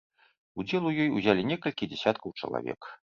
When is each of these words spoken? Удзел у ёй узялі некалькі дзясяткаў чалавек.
Удзел 0.61 0.87
у 0.91 0.93
ёй 1.03 1.11
узялі 1.19 1.45
некалькі 1.51 1.89
дзясяткаў 1.93 2.35
чалавек. 2.41 2.81